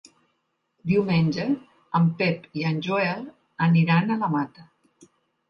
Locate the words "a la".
4.09-4.33